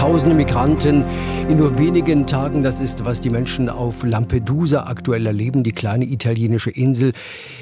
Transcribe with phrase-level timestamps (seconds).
[0.00, 1.04] Tausende Migranten
[1.46, 2.62] in nur wenigen Tagen.
[2.62, 7.12] Das ist, was die Menschen auf Lampedusa aktuell erleben, die kleine italienische Insel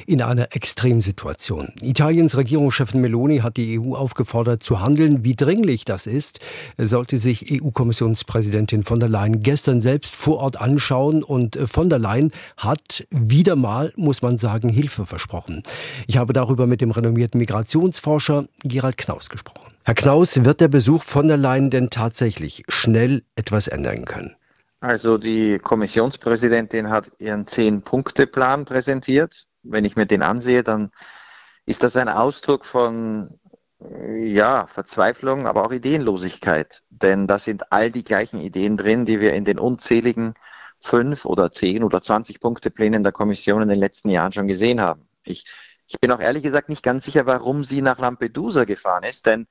[0.07, 1.72] in einer Extremsituation.
[1.82, 5.25] Italiens Regierungschefin Meloni hat die EU aufgefordert zu handeln.
[5.25, 6.39] Wie dringlich das ist,
[6.79, 11.25] sollte sich EU-Kommissionspräsidentin von der Leyen gestern selbst vor Ort anschauen.
[11.25, 15.64] Und von der Leyen hat wieder mal, muss man sagen, Hilfe versprochen.
[16.07, 19.68] Ich habe darüber mit dem renommierten Migrationsforscher Gerald Knaus gesprochen.
[19.89, 24.37] Herr Knaus, wird der Besuch von der Leyen denn tatsächlich schnell etwas ändern können?
[24.81, 29.47] Also die Kommissionspräsidentin hat ihren Zehn-Punkte-Plan präsentiert.
[29.63, 30.91] Wenn ich mir den ansehe, dann
[31.64, 33.41] ist das ein Ausdruck von
[34.20, 36.83] ja, Verzweiflung, aber auch Ideenlosigkeit.
[36.91, 40.34] Denn da sind all die gleichen Ideen drin, die wir in den unzähligen
[40.81, 44.83] fünf oder zehn oder zwanzig Punkte Plänen der Kommission in den letzten Jahren schon gesehen
[44.83, 45.09] haben.
[45.25, 45.47] Ich,
[45.86, 49.47] ich bin auch ehrlich gesagt nicht ganz sicher, warum sie nach Lampedusa gefahren ist, denn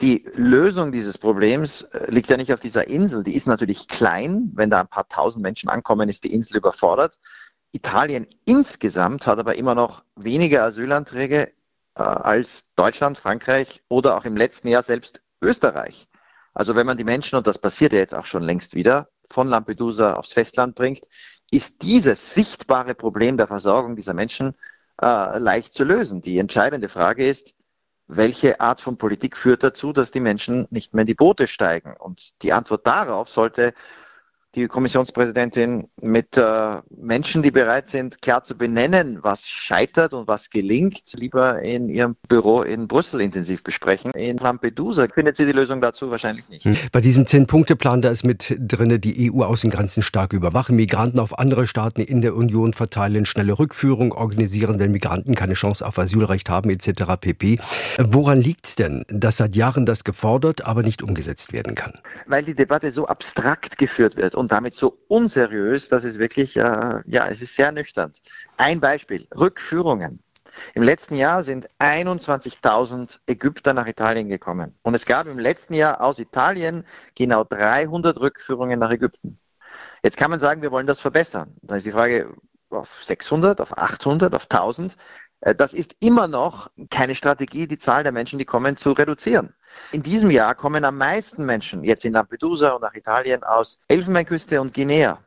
[0.00, 3.22] die Lösung dieses Problems äh, liegt ja nicht auf dieser Insel.
[3.22, 4.50] Die ist natürlich klein.
[4.54, 7.18] Wenn da ein paar tausend Menschen ankommen, ist die Insel überfordert.
[7.72, 11.52] Italien insgesamt hat aber immer noch weniger Asylanträge
[11.94, 16.08] äh, als Deutschland, Frankreich oder auch im letzten Jahr selbst Österreich.
[16.54, 19.46] Also wenn man die Menschen, und das passiert ja jetzt auch schon längst wieder, von
[19.48, 21.02] Lampedusa aufs Festland bringt,
[21.50, 24.54] ist dieses sichtbare Problem der Versorgung dieser Menschen
[25.00, 26.20] äh, leicht zu lösen.
[26.20, 27.54] Die entscheidende Frage ist,
[28.12, 31.94] welche Art von Politik führt dazu, dass die Menschen nicht mehr in die Boote steigen?
[31.96, 33.72] Und die Antwort darauf sollte
[34.54, 40.50] die Kommissionspräsidentin mit äh, Menschen, die bereit sind, klar zu benennen, was scheitert und was
[40.50, 44.10] gelingt, lieber in ihrem Büro in Brüssel intensiv besprechen.
[44.12, 46.64] In Lampedusa findet sie die Lösung dazu wahrscheinlich nicht.
[46.64, 46.76] Hm.
[46.90, 52.00] Bei diesem Zehn-Punkte-Plan, da ist mit drin, die EU-Außengrenzen stark überwachen, Migranten auf andere Staaten
[52.00, 57.02] in der Union verteilen, schnelle Rückführung organisieren, wenn Migranten keine Chance auf Asylrecht haben, etc.
[57.20, 57.60] pp.
[57.98, 61.92] Woran liegt es denn, dass seit Jahren das gefordert, aber nicht umgesetzt werden kann?
[62.26, 67.02] Weil die Debatte so abstrakt geführt wird und damit so unseriös, dass es wirklich, äh,
[67.06, 68.12] ja, es ist sehr nüchtern.
[68.56, 70.22] Ein Beispiel, Rückführungen.
[70.74, 74.74] Im letzten Jahr sind 21.000 Ägypter nach Italien gekommen.
[74.82, 76.84] Und es gab im letzten Jahr aus Italien
[77.14, 79.38] genau 300 Rückführungen nach Ägypten.
[80.02, 81.54] Jetzt kann man sagen, wir wollen das verbessern.
[81.62, 82.34] Dann ist die Frage
[82.70, 84.96] auf 600, auf 800, auf 1000.
[85.40, 89.54] Äh, das ist immer noch keine Strategie, die Zahl der Menschen, die kommen, zu reduzieren.
[89.92, 94.60] In diesem Jahr kommen am meisten Menschen jetzt in Lampedusa und nach Italien aus Elfenbeinküste
[94.60, 95.18] und Guinea.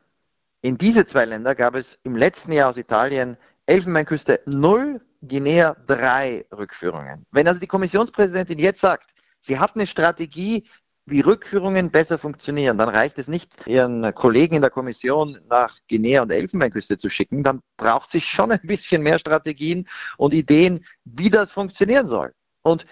[0.60, 3.36] In diese zwei Länder gab es im letzten Jahr aus Italien
[3.66, 7.26] Elfenbeinküste 0, Guinea 3 Rückführungen.
[7.30, 10.66] Wenn also die Kommissionspräsidentin jetzt sagt, sie hat eine Strategie,
[11.06, 16.22] wie Rückführungen besser funktionieren, dann reicht es nicht, ihren Kollegen in der Kommission nach Guinea
[16.22, 21.30] und Elfenbeinküste zu schicken, dann braucht sie schon ein bisschen mehr Strategien und Ideen, wie
[21.30, 22.32] das funktionieren soll.
[22.62, 22.86] Und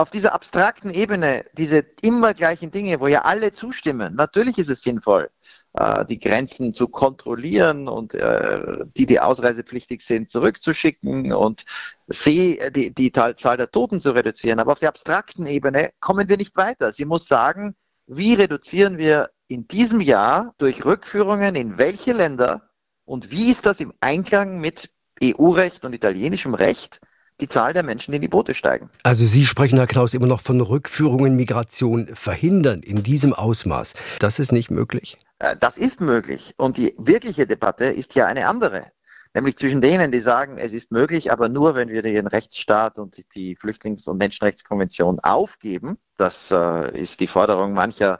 [0.00, 4.82] auf dieser abstrakten Ebene, diese immer gleichen Dinge, wo ja alle zustimmen, natürlich ist es
[4.82, 5.30] sinnvoll,
[5.74, 11.66] äh, die Grenzen zu kontrollieren und äh, die, die ausreisepflichtig sind, zurückzuschicken und
[12.06, 14.58] See, die, die Zahl der Toten zu reduzieren.
[14.58, 16.92] Aber auf der abstrakten Ebene kommen wir nicht weiter.
[16.92, 22.70] Sie muss sagen, wie reduzieren wir in diesem Jahr durch Rückführungen in welche Länder
[23.04, 24.90] und wie ist das im Einklang mit
[25.22, 27.00] EU-Recht und italienischem Recht?
[27.40, 28.90] Die Zahl der Menschen, die in die Boote steigen.
[29.02, 33.94] Also Sie sprechen, Herr Klaus, immer noch von Rückführungen, Migration verhindern in diesem Ausmaß.
[34.18, 35.16] Das ist nicht möglich?
[35.38, 36.54] Äh, das ist möglich.
[36.56, 38.86] Und die wirkliche Debatte ist ja eine andere.
[39.32, 43.16] Nämlich zwischen denen, die sagen, es ist möglich, aber nur, wenn wir den Rechtsstaat und
[43.36, 45.98] die Flüchtlings- und Menschenrechtskonvention aufgeben.
[46.16, 48.18] Das äh, ist die Forderung mancher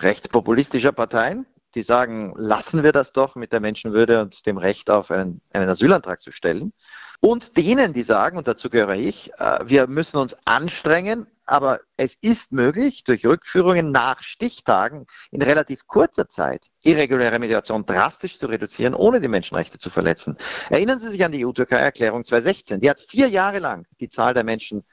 [0.00, 1.46] rechtspopulistischer Parteien.
[1.74, 5.68] Die sagen, lassen wir das doch mit der Menschenwürde und dem Recht auf einen, einen
[5.68, 6.72] Asylantrag zu stellen.
[7.20, 12.14] Und denen, die sagen, und dazu gehöre ich, äh, wir müssen uns anstrengen, aber es
[12.14, 18.94] ist möglich, durch Rückführungen nach Stichtagen in relativ kurzer Zeit irreguläre Migration drastisch zu reduzieren,
[18.94, 20.38] ohne die Menschenrechte zu verletzen.
[20.70, 22.80] Erinnern Sie sich an die EU-Türkei-Erklärung 2016.
[22.80, 24.84] Die hat vier Jahre lang die Zahl der Menschen,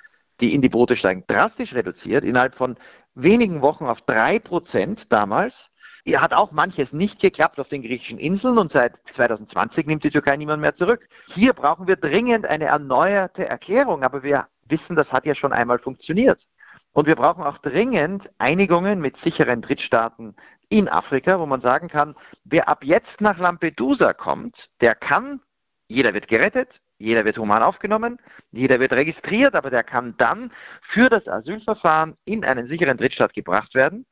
[0.42, 2.76] die in die Boote steigen, drastisch reduziert, innerhalb von
[3.16, 5.72] wenigen Wochen auf drei Prozent damals
[6.16, 10.38] hat auch manches nicht geklappt auf den griechischen Inseln und seit 2020 nimmt die Türkei
[10.38, 11.10] niemand mehr zurück.
[11.34, 15.80] Hier brauchen wir dringend eine erneuerte Erklärung, aber wir wissen, das hat ja schon einmal
[15.80, 16.48] funktioniert.
[16.94, 20.36] Und wir brauchen auch dringend Einigungen mit sicheren Drittstaaten
[20.70, 25.42] in Afrika, wo man sagen kann, wer ab jetzt nach Lampedusa kommt, der kann,
[25.90, 28.18] jeder wird gerettet, jeder wird human aufgenommen,
[28.52, 30.52] jeder wird registriert, aber der kann dann
[30.82, 34.06] für das Asylverfahren in einen sicheren Drittstaat gebracht werden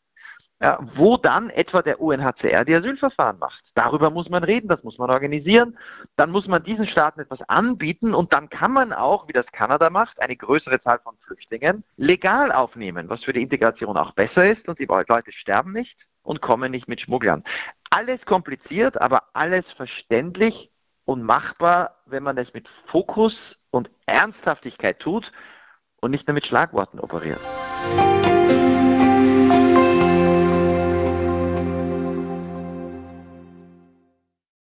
[0.61, 3.71] ja, wo dann etwa der UNHCR die Asylverfahren macht.
[3.75, 5.77] Darüber muss man reden, das muss man organisieren.
[6.15, 9.89] Dann muss man diesen Staaten etwas anbieten und dann kann man auch, wie das Kanada
[9.89, 14.69] macht, eine größere Zahl von Flüchtlingen legal aufnehmen, was für die Integration auch besser ist
[14.69, 17.43] und die Leute sterben nicht und kommen nicht mit Schmugglern.
[17.89, 20.71] Alles kompliziert, aber alles verständlich
[21.03, 25.33] und machbar, wenn man es mit Fokus und Ernsthaftigkeit tut
[26.01, 27.39] und nicht nur mit Schlagworten operiert.